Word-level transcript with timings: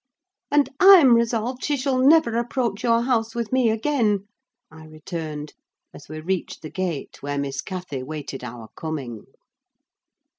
"And 0.49 0.67
I'm 0.79 1.13
resolved 1.13 1.63
she 1.63 1.77
shall 1.77 1.99
never 1.99 2.35
approach 2.35 2.81
your 2.81 3.03
house 3.03 3.35
with 3.35 3.51
me 3.51 3.69
again," 3.69 4.25
I 4.71 4.85
returned, 4.87 5.53
as 5.93 6.09
we 6.09 6.19
reached 6.19 6.63
the 6.63 6.71
gate, 6.71 7.21
where 7.21 7.37
Miss 7.37 7.61
Cathy 7.61 8.01
waited 8.01 8.43
our 8.43 8.69
coming. 8.75 9.25